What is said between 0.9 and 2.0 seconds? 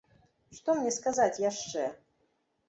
сказаць яшчэ?